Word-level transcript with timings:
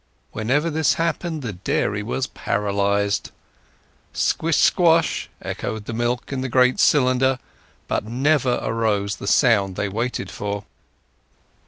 Whenever 0.31 0.71
this 0.71 0.95
happened 0.95 1.43
the 1.43 1.53
dairy 1.53 2.01
was 2.01 2.25
paralyzed. 2.25 3.29
Squish, 4.13 4.57
squash 4.57 5.29
echoed 5.43 5.85
the 5.85 5.93
milk 5.93 6.33
in 6.33 6.41
the 6.41 6.49
great 6.49 6.79
cylinder, 6.79 7.37
but 7.87 8.03
never 8.03 8.59
arose 8.63 9.17
the 9.17 9.27
sound 9.27 9.75
they 9.75 9.89
waited 9.89 10.31
for. 10.31 10.63